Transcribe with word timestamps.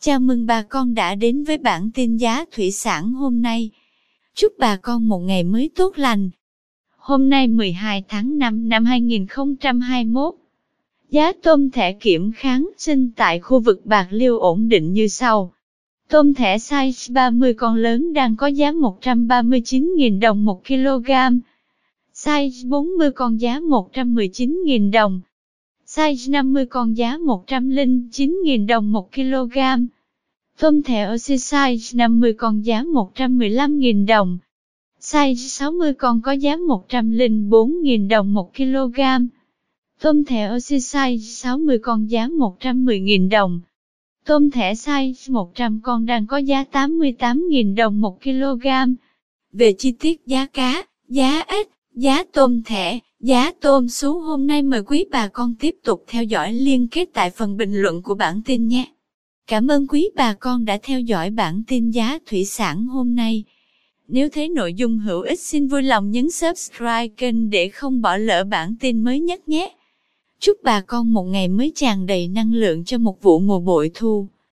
Chào 0.00 0.20
mừng 0.20 0.46
bà 0.46 0.62
con 0.62 0.94
đã 0.94 1.14
đến 1.14 1.44
với 1.44 1.58
bản 1.58 1.90
tin 1.94 2.16
giá 2.16 2.44
thủy 2.52 2.70
sản 2.70 3.12
hôm 3.12 3.42
nay. 3.42 3.70
Chúc 4.34 4.52
bà 4.58 4.76
con 4.76 5.08
một 5.08 5.18
ngày 5.18 5.44
mới 5.44 5.70
tốt 5.76 5.98
lành. 5.98 6.30
Hôm 6.96 7.28
nay 7.28 7.46
12 7.46 8.04
tháng 8.08 8.38
5 8.38 8.68
năm 8.68 8.84
2021, 8.84 10.34
giá 11.10 11.32
tôm 11.42 11.70
thẻ 11.70 11.92
kiểm 11.92 12.32
kháng 12.32 12.70
sinh 12.76 13.10
tại 13.16 13.40
khu 13.40 13.60
vực 13.60 13.86
Bạc 13.86 14.06
Liêu 14.10 14.38
ổn 14.38 14.68
định 14.68 14.92
như 14.92 15.08
sau. 15.08 15.52
Tôm 16.08 16.34
thẻ 16.34 16.56
size 16.56 17.14
30 17.14 17.54
con 17.54 17.74
lớn 17.74 18.12
đang 18.12 18.36
có 18.36 18.46
giá 18.46 18.72
139.000 18.72 20.20
đồng 20.20 20.44
1 20.44 20.66
kg. 20.66 21.10
Size 22.14 22.68
40 22.68 23.10
con 23.10 23.40
giá 23.40 23.60
119.000 23.60 24.90
đồng. 24.90 25.20
Size 25.88 26.30
50 26.30 26.66
con 26.66 26.96
giá 26.96 27.16
109.000 27.18 28.66
đồng 28.66 28.92
1 28.92 29.12
kg. 29.12 29.58
Tôm 30.58 30.82
thẻ 30.82 31.14
oxy 31.14 31.34
size 31.34 31.96
50 31.96 32.32
con 32.32 32.64
giá 32.64 32.82
115.000 32.82 34.06
đồng. 34.06 34.38
Size 35.00 35.34
60 35.34 35.94
con 35.94 36.20
có 36.22 36.32
giá 36.32 36.56
104.000 36.56 38.08
đồng 38.08 38.34
1 38.34 38.56
kg. 38.56 39.00
Tôm 40.00 40.24
thẻ 40.24 40.50
oxy 40.56 40.76
size 40.76 41.18
60 41.18 41.78
con 41.78 42.10
giá 42.10 42.26
110.000 42.26 43.28
đồng. 43.28 43.60
Tôm 44.24 44.50
thẻ 44.50 44.74
size 44.74 45.32
100 45.32 45.80
con 45.82 46.06
đang 46.06 46.26
có 46.26 46.36
giá 46.36 46.64
88.000 46.72 47.74
đồng 47.74 48.00
1 48.00 48.22
kg. 48.22 48.66
Về 49.52 49.72
chi 49.78 49.92
tiết 49.92 50.26
giá 50.26 50.46
cá, 50.46 50.86
giá 51.08 51.40
ếch, 51.40 51.68
giá 51.94 52.24
tôm 52.32 52.62
thẻ, 52.62 52.98
giá 53.20 53.52
tôm 53.60 53.88
sú 53.88 54.18
hôm 54.18 54.46
nay 54.46 54.62
mời 54.62 54.82
quý 54.82 55.04
bà 55.10 55.28
con 55.28 55.54
tiếp 55.60 55.76
tục 55.84 56.04
theo 56.06 56.22
dõi 56.24 56.52
liên 56.52 56.88
kết 56.88 57.08
tại 57.12 57.30
phần 57.30 57.56
bình 57.56 57.74
luận 57.74 58.02
của 58.02 58.14
bản 58.14 58.42
tin 58.44 58.68
nhé. 58.68 58.84
Cảm 59.46 59.68
ơn 59.68 59.86
quý 59.86 60.10
bà 60.16 60.34
con 60.34 60.64
đã 60.64 60.78
theo 60.82 61.00
dõi 61.00 61.30
bản 61.30 61.62
tin 61.66 61.90
giá 61.90 62.18
thủy 62.26 62.44
sản 62.44 62.86
hôm 62.86 63.14
nay. 63.14 63.44
Nếu 64.08 64.28
thấy 64.28 64.48
nội 64.48 64.74
dung 64.74 64.98
hữu 64.98 65.20
ích 65.20 65.40
xin 65.40 65.66
vui 65.66 65.82
lòng 65.82 66.10
nhấn 66.10 66.30
subscribe 66.30 67.08
kênh 67.08 67.50
để 67.50 67.68
không 67.68 68.02
bỏ 68.02 68.16
lỡ 68.16 68.44
bản 68.44 68.74
tin 68.80 69.04
mới 69.04 69.20
nhất 69.20 69.48
nhé. 69.48 69.74
Chúc 70.40 70.56
bà 70.62 70.80
con 70.80 71.12
một 71.12 71.24
ngày 71.24 71.48
mới 71.48 71.72
tràn 71.74 72.06
đầy 72.06 72.28
năng 72.28 72.52
lượng 72.52 72.84
cho 72.84 72.98
một 72.98 73.22
vụ 73.22 73.38
mùa 73.38 73.60
bội 73.60 73.90
thu. 73.94 74.26